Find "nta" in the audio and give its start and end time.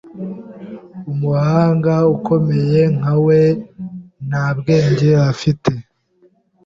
4.27-4.45